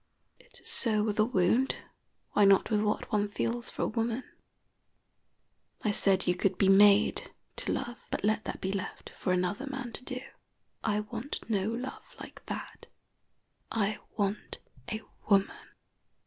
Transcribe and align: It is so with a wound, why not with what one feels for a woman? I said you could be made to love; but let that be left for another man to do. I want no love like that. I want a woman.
It 0.39 0.59
is 0.59 0.67
so 0.67 1.03
with 1.03 1.19
a 1.19 1.25
wound, 1.25 1.75
why 2.31 2.43
not 2.43 2.71
with 2.71 2.81
what 2.81 3.11
one 3.11 3.27
feels 3.27 3.69
for 3.69 3.83
a 3.83 3.87
woman? 3.87 4.23
I 5.83 5.91
said 5.91 6.25
you 6.25 6.33
could 6.33 6.57
be 6.57 6.69
made 6.69 7.29
to 7.57 7.71
love; 7.71 8.07
but 8.09 8.23
let 8.23 8.45
that 8.45 8.61
be 8.61 8.71
left 8.71 9.11
for 9.11 9.31
another 9.31 9.67
man 9.67 9.93
to 9.93 10.03
do. 10.03 10.21
I 10.83 11.01
want 11.01 11.47
no 11.47 11.69
love 11.69 12.15
like 12.19 12.43
that. 12.47 12.87
I 13.71 13.99
want 14.17 14.57
a 14.91 15.01
woman. 15.29 15.67